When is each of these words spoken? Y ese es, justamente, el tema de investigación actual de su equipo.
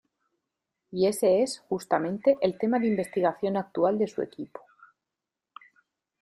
Y 0.89 1.05
ese 1.05 1.43
es, 1.43 1.59
justamente, 1.69 2.39
el 2.41 2.57
tema 2.57 2.79
de 2.79 2.87
investigación 2.87 3.55
actual 3.55 3.99
de 3.99 4.07
su 4.07 4.23
equipo. 4.23 4.59